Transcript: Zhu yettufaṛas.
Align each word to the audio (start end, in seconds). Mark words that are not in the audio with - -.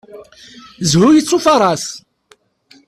Zhu 0.89 1.07
yettufaṛas. 1.13 1.85